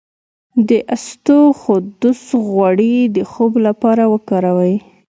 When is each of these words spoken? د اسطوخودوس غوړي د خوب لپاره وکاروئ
د 0.69 0.71
اسطوخودوس 0.95 2.23
غوړي 2.49 2.95
د 3.15 3.17
خوب 3.31 3.53
لپاره 3.67 4.03
وکاروئ 4.13 4.75